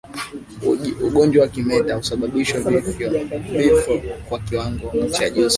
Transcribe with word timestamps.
Ugonjwa 1.07 1.41
wa 1.41 1.47
kimeta 1.47 1.95
husababisha 1.95 2.59
vifo 2.59 4.01
kwa 4.29 4.39
kiwango 4.39 5.07
cha 5.09 5.29
juu 5.29 5.49
sana 5.49 5.49